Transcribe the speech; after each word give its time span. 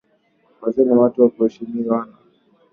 Wazee 0.61 0.85
ni 0.85 0.91
watu 0.93 1.21
wa 1.21 1.29
kuheshimiwa 1.29 2.07